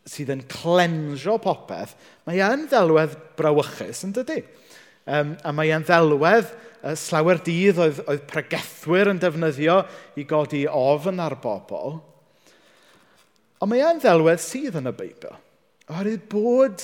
[0.07, 1.95] sydd yn clensio popeth,
[2.27, 4.41] mae e'n ddelwedd brawychus yn dydy.
[5.07, 6.49] Um, a mae e'n ddelwedd,
[6.83, 9.79] y slawer dydd oedd, oedd pregethwyr yn defnyddio
[10.19, 11.97] i godi ofn ar bobl.
[13.63, 15.37] Ond mae e'n ddelwedd sydd yn y Beibl.
[15.87, 16.83] Oherwydd bod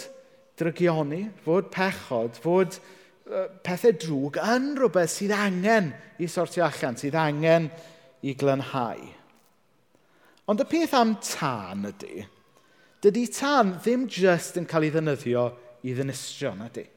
[0.59, 7.17] drygioni, fod pechod, fod uh, pethau drwg yn rhywbeth sydd angen i sortio allan, sydd
[7.19, 7.67] angen
[8.23, 9.03] i glynhau.
[10.49, 12.25] Ond y peth am tân ydy,
[13.03, 15.45] dydy tân ddim jyst yn cael ei ddynyddio
[15.83, 16.88] i ddynistrio, ydy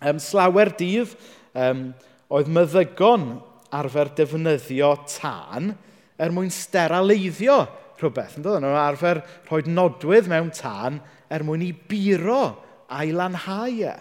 [0.00, 1.14] um, slawer dydd
[1.54, 1.88] um,
[2.34, 3.28] oedd meddygon
[3.74, 5.72] arfer defnyddio tân
[6.18, 7.64] er mwyn steraleiddio
[7.98, 8.38] rhywbeth.
[8.38, 11.00] Yn dod nhw arfer rhoi nodwydd mewn tân
[11.32, 12.42] er mwyn i biro
[12.90, 13.94] a'i lanhau e.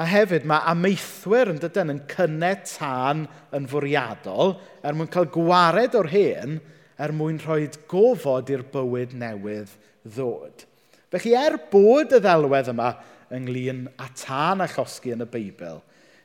[0.00, 4.56] A hefyd mae amaethwyr yn dydyn yn cynne tân yn fwriadol
[4.86, 6.58] er mwyn cael gwared o'r hen
[7.00, 9.72] er mwyn rhoi gofod i'r bywyd newydd
[10.06, 10.66] ddod.
[11.10, 12.92] Felly er bod y ddelwedd yma
[13.34, 15.80] ynglyn â tân a chosgi yn y Beibl,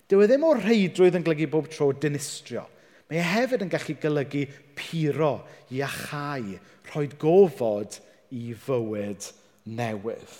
[0.09, 2.65] dyw e ddim o reidrwydd yn golygu bob tro dinistrio.
[3.09, 4.45] Mae e hefyd yn gallu golygu
[4.77, 5.33] puro,
[5.73, 6.57] iachau,
[6.89, 7.99] rhoi gofod
[8.33, 9.29] i fywyd
[9.65, 10.35] newydd.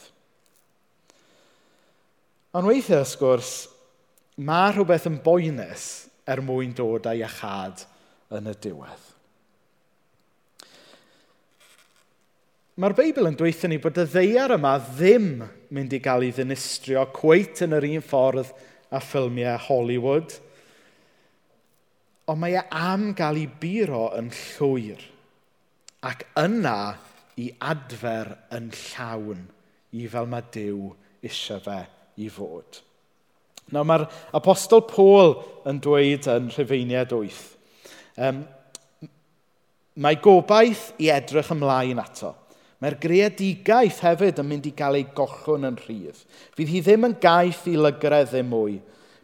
[2.55, 3.53] Ond weithiau, wrth gwrs,
[4.37, 5.89] mae rhywbeth yn boenus
[6.29, 7.83] er mwyn dod â iachad
[8.33, 9.14] yn y diwedd.
[12.75, 15.29] mae'r Beibl yn dweithio ni bod y ddeiar yma ddim
[15.75, 18.49] mynd i gael ei ddinistrio cweit yn yr un ffordd
[18.91, 20.35] a ffilmiau Hollywood.
[22.27, 25.07] Ond mae e am gael ei biro yn llwyr
[26.11, 26.77] ac yna
[27.39, 29.47] i adfer yn llawn
[29.95, 30.91] i fel mae Dyw
[31.23, 31.79] eisiau fe
[32.19, 32.83] i fod.
[33.71, 35.37] Nawr mae'r apostol Paul
[35.71, 37.43] yn dweud yn Rhyfeiniad 8.
[38.19, 38.43] Um,
[39.95, 42.35] mae gobaith i edrych ymlaen ato–
[42.83, 46.17] Mae'r greadigaeth hefyd yn mynd i gael ei gollwn yn rhydd.
[46.57, 48.79] Fydd hi ddim yn gaeth i lygredd ddim mwy.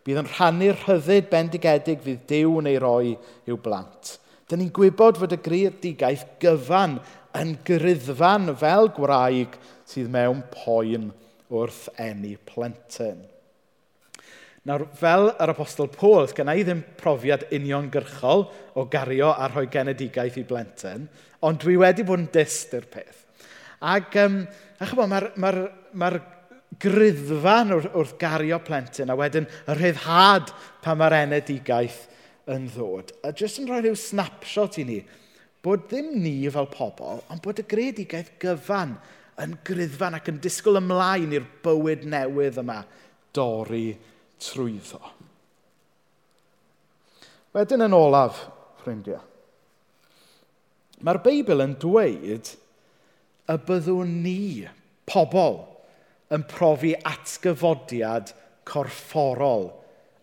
[0.08, 3.16] Bydd yn rhannu'r rhyddid bendigedig fydd Dyw neu roi
[3.50, 4.16] i'w blant.
[4.48, 6.98] Dyna ni'n gwybod fod y greadigaeth gyfan
[7.38, 9.54] yn gryddfan fel gwraig
[9.88, 11.12] sydd mewn poen
[11.52, 13.22] wrth enni plentyn.
[14.68, 18.46] Nawr, fel yr apostol Paul, gyna i ddim profiad uniongyrchol
[18.78, 21.08] o gario ar rhoi genedigaeth i blentyn,
[21.42, 23.21] ond dwi wedi bod yn dyst i'r peth.
[23.82, 24.42] Ac, um,
[24.78, 25.52] a chybod, mae'r ma
[25.98, 26.12] ma,
[26.82, 30.52] gryddfan wrth, wrth gario plentyn, a wedyn y rhyddhad
[30.84, 32.04] pan mae'r enedigaeth
[32.52, 33.12] yn ddod.
[33.26, 35.00] A jyst yn rhoi rhyw snapshot i ni,
[35.62, 38.96] bod ddim ni fel pobl, ond bod y gredigaeth gyfan
[39.42, 42.80] yn gryddfan ac yn disgwyl ymlaen i'r bywyd newydd yma
[43.36, 43.92] dorri
[44.42, 45.02] trwyddo.
[47.52, 48.46] Wedyn yn olaf,
[48.82, 49.20] ffrindiau,
[51.04, 52.54] mae'r Beibl yn dweud
[53.52, 54.68] y byddwn ni,
[55.10, 55.60] pobl,
[56.32, 58.32] yn profi atgyfodiad
[58.68, 59.70] corfforol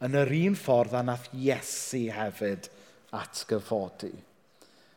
[0.04, 2.68] yn yr un ffordd a nath Iesu hefyd
[3.16, 4.12] atgyfodi.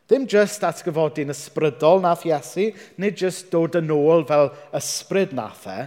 [0.08, 5.80] Ddim jyst atgyfodi'n ysbrydol nath Iesu, nid jyst dod yn ôl fel ysbryd nath e,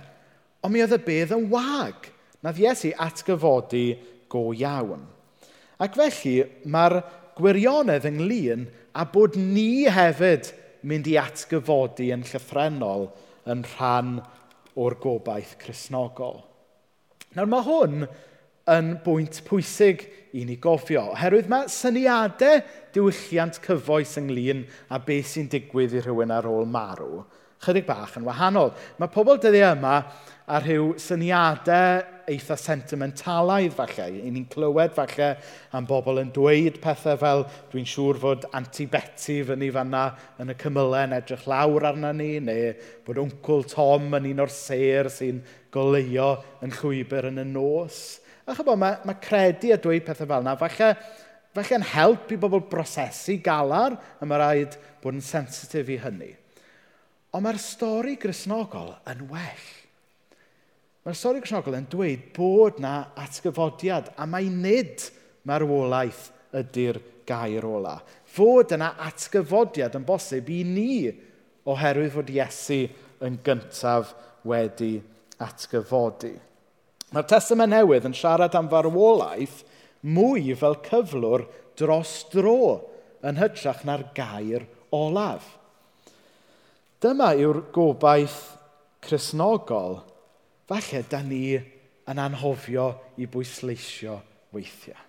[0.66, 2.10] ond mi oedd y bedd yn wag.
[2.46, 3.88] Nath Iesu atgyfodi
[4.30, 5.06] go iawn.
[5.82, 7.02] Ac felly, mae'r
[7.36, 10.54] gwirionedd ynglyn a bod ni hefyd
[10.86, 13.10] mynd i atgyfodi yn llyffrennol
[13.52, 14.20] yn rhan
[14.76, 16.44] o'r gobaith chrysnogol.
[17.36, 18.06] Nawr mae hwn
[18.72, 22.62] yn bwynt pwysig i ni gofio, oherwydd mae syniadau
[22.96, 27.22] diwylliant cyfoes ynglyn a beth sy'n digwydd i rhywun ar ôl marw,
[27.66, 28.74] chydig bach yn wahanol.
[29.00, 30.00] Mae pobl dyddiau yma
[30.46, 34.06] a rhyw syniadau eitha sentimentalaidd falle.
[34.22, 35.30] I ni'n clywed falle
[35.78, 40.06] am bobl yn dweud pethau fel dwi'n siŵr fod anti Betty fyny fanna
[40.42, 42.74] yn y cymylau yn edrych lawr arna ni, neu
[43.06, 45.42] bod wncl Tom yn un o'r ser sy'n
[45.74, 48.02] goleio yn llwybr yn y nos.
[48.46, 50.92] A chybo, mae, mae credu a dweud pethau fel yna, falle,
[51.58, 56.30] falle'n help i bobl brosesu galar, a mae rhaid bod yn sensitif i hynny.
[57.34, 59.66] Ond mae'r stori grisnogol yn well
[61.06, 65.04] Mae'r stori Crisnogol yn dweud bod na atgyfodiad a mae nid
[65.46, 66.98] marwolaeth ydy'r
[67.30, 68.00] gair ola.
[68.26, 70.96] Fod yna atgyfodiad yn bosib i ni
[71.70, 72.80] oherwydd fod Iesu
[73.26, 74.16] yn gyntaf
[74.50, 74.96] wedi
[75.46, 76.34] atgyfodi.
[77.14, 79.62] Mae'r testament newydd yn siarad am farwolaeth
[80.10, 81.46] mwy fel cyflwr
[81.78, 82.58] dros dro
[83.26, 85.46] yn hytrach na'r gair olaf.
[86.98, 88.42] Dyma yw'r gobaith
[89.06, 90.00] chrysnogol
[90.70, 94.20] falle da ni yn anhofio i bwysleisio
[94.54, 95.02] weithiau.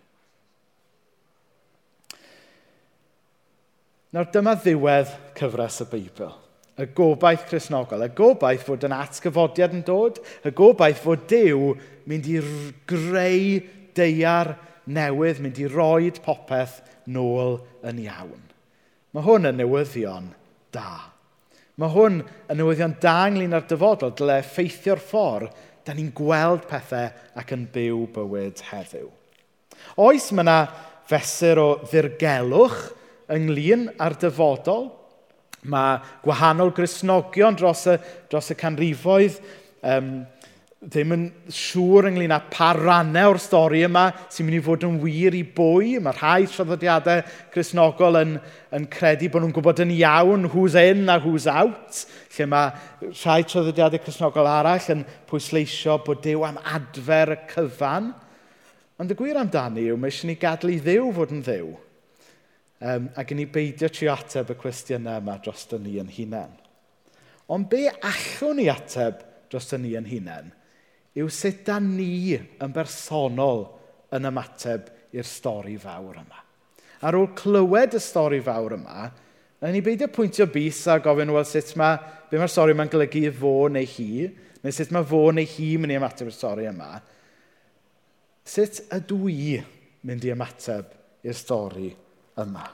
[4.17, 6.31] Nawr dyma ddiwedd cyfres y Beibl.
[6.77, 11.71] Y gobaith chrysnogol, y gobaith fod yn atgyfodiad yn dod, y gobaith fod Dyw
[12.09, 12.37] mynd i
[12.89, 13.63] greu
[13.97, 14.53] deiar
[14.85, 18.43] newydd, mynd i roed popeth nôl yn iawn.
[19.17, 20.29] Mae hwn yn newyddion
[20.77, 21.16] da.
[21.77, 27.11] Mae hwn yn newyddion da ynglyn â'r dyfodol, dyle effeithio'r ffordd da ni'n gweld pethau
[27.37, 29.11] ac yn byw bywyd heddiw.
[30.01, 30.59] Oes mae yna
[31.11, 32.79] fesur o ddirgelwch
[33.37, 34.89] ynglyn â'r dyfodol.
[35.69, 37.99] Mae gwahanol grisnogion dros y,
[38.31, 39.37] dros y canrifoedd
[39.83, 40.11] um,
[40.87, 44.99] ddim yn siŵr ynglyn â pa rannau o'r stori yma sy'n mynd i fod yn
[45.03, 45.97] wir i bwy.
[46.03, 48.37] Mae rhai traddodiadau chrysnogol yn,
[48.77, 52.05] yn credu bod nhw'n gwybod yn iawn who's in a who's out,
[52.37, 58.13] lle mae rhai traddodiadau chrysnogol arall yn pwysleisio bod Dyw am adfer y cyfan.
[59.03, 61.73] Ond y gwir amdani yw, mae eisiau ni gadw i ddew fod yn ddew.
[62.87, 66.55] Um, ac yn ni beidio tri ateb y cwestiynau yma dros ni yn hunain.
[67.51, 69.19] Ond be allwn ni ateb
[69.51, 70.55] dros ni yn hunain?
[71.17, 73.65] yw sut da ni yn bersonol
[74.17, 76.43] yn ymateb i'r stori fawr yma.
[77.07, 79.07] Ar ôl clywed y stori fawr yma,
[79.61, 81.97] na ni beidio pwyntio bus a gofyn, wel, sut mae,
[82.31, 84.27] be mae'r stori yma'n golygu i fo neu hi,
[84.63, 86.91] neu sut mae fo neu hi mynd i ymateb i'r stori yma.
[88.47, 89.55] Sut ydw i
[90.07, 90.93] mynd i ymateb
[91.27, 91.91] i'r stori
[92.43, 92.67] yma?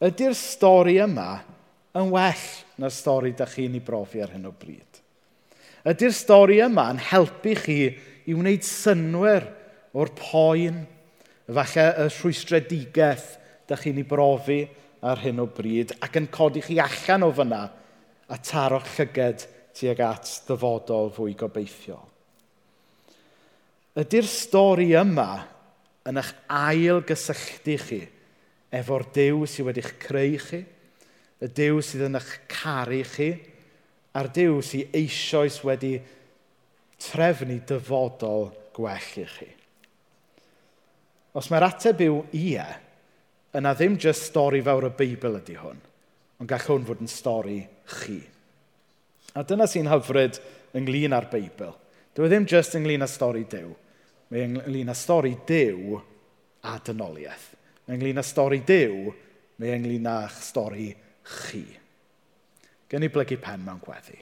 [0.00, 1.30] Ydy'r stori yma
[2.00, 2.46] yn well
[2.80, 5.00] na'r stori da chi'n ei brofi ar hyn o bryd?
[5.88, 7.78] Ydy'r stori yma yn helpu chi
[8.28, 9.46] i wneud synwyr
[9.96, 10.82] o'r poen,
[11.50, 13.30] falle y rhwystredigaeth
[13.68, 14.60] da chi'n ei brofi
[15.06, 17.62] ar hyn o bryd, ac yn codi chi allan o fyna
[18.30, 22.04] a taro'ch llyged tuag at ddyfodol fwy gobeithiol.
[24.00, 25.30] Ydy'r stori yma
[26.08, 28.02] yn eich ail gysylltu chi
[28.70, 30.60] efo'r Dyw sydd wedi'ch creu chi,
[31.40, 33.32] y Dyw sydd yn eich caru chi,
[34.16, 35.94] a'r Dyw sy'n eisoes wedi
[37.00, 39.50] trefnu dyfodol gwell i chi.
[41.36, 42.64] Os mae'r ateb yw ie,
[43.54, 45.78] yna ddim jyst stori fawr y Beibl ydy hwn,
[46.42, 47.60] ond gall hwn fod yn stori
[48.00, 48.18] chi.
[49.38, 50.40] A dyna sy'n hyfryd
[50.78, 51.70] ynglyn â'r Beibl.
[52.14, 53.70] Dyw e ddim jyst ynglyn â stori Dyw.
[54.30, 55.98] Mae ynglyn â stori Dyw
[56.66, 57.46] a dynoliaeth.
[57.86, 59.12] Mae ynglyn â stori Dyw,
[59.62, 60.90] mae ynglyn â stori
[61.46, 61.62] chi.
[62.90, 64.18] Gen i blygu pen mewn gweddi.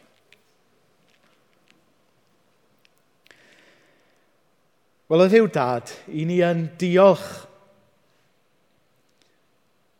[5.08, 7.28] Wel, y ddiw dad, i ni yn diolch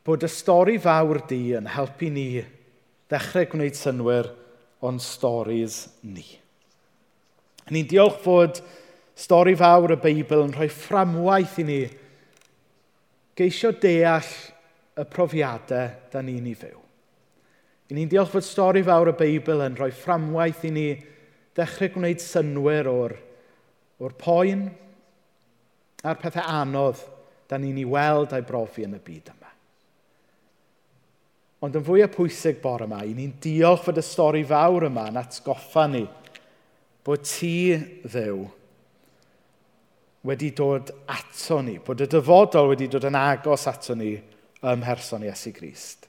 [0.05, 2.27] bod y stori fawr di yn helpu ni
[3.09, 4.29] ddechrau gwneud synwyr
[4.85, 6.27] o'n storis ni.
[7.73, 8.61] Ni'n diolch fod
[9.19, 11.79] stori fawr y Beibl yn rhoi fframwaith i ni
[13.37, 14.29] geisio deall
[14.99, 16.88] y profiadau da ni'n ei fyw.
[17.89, 20.89] I ni'n diolch fod stori fawr y Beibl yn rhoi fframwaith i ni
[21.57, 23.15] ddechrau gwneud synwyr o'r,
[23.99, 24.67] or poen
[26.05, 27.01] a'r pethau anodd
[27.49, 29.53] da ni'n ei weld a'i brofi yn y byd yma.
[31.65, 35.09] Ond yn fwy o pwysig bore yma, i ni'n diolch fod y stori fawr yma
[35.11, 36.05] yn atgoffa ni
[37.09, 37.73] bod ti
[38.05, 38.45] ddew
[40.29, 45.25] wedi dod ato ni, bod y dyfodol wedi dod yn agos ato ni ym mherson
[45.25, 46.08] Iesu Grist.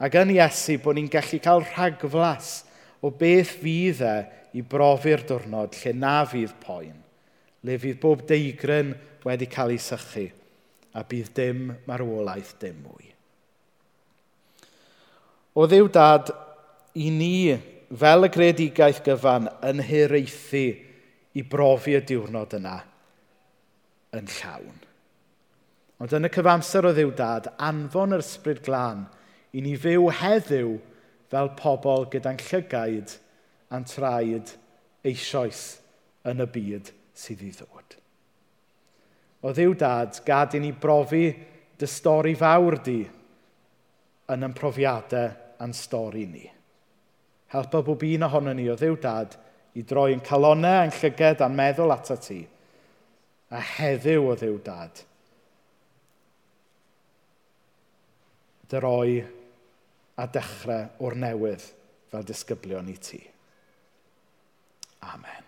[0.00, 2.62] Ac yn Iesu bod ni'n gallu cael rhagflas
[3.02, 4.16] o beth fydd e
[4.58, 6.96] i brofi'r diwrnod lle na fydd poen,
[7.64, 8.94] le fydd bob deigryn
[9.26, 10.28] wedi cael ei sychu
[10.92, 13.10] a bydd dim marwolaeth dim mwy.
[15.56, 16.30] O ddiw dad,
[16.96, 17.52] i ni
[17.92, 20.66] fel y gredigaeth gyfan yn hiraethu
[21.36, 22.78] i brofi y diwrnod yna
[24.16, 24.78] yn llawn.
[26.02, 29.04] Ond yn y cyfamser o ddiw dad, anfon yr ysbryd glân–
[29.52, 30.76] i ni fyw heddiw
[31.32, 33.16] fel pobl gyda'n llygaid
[33.72, 34.54] a'n traed
[35.08, 35.62] eisoes
[36.28, 37.96] yn y byd sydd i ddod.
[39.42, 41.26] O ddiw dad, gad i ni brofi
[41.78, 43.00] dy stori fawr di
[44.32, 45.32] yn yn profiadau
[45.62, 46.44] a'n stori ni.
[47.52, 49.36] Helpa bob un ohono ni o ddiw dad
[49.76, 52.40] i droi'n calonau a'n llyged a'n meddwl ato ti.
[53.52, 55.02] A heddiw o ddiw dad,
[58.72, 59.41] droi
[60.20, 61.64] a dechrau o'r newydd
[62.12, 63.22] fel disgyblion i ti.
[65.12, 65.41] Amen.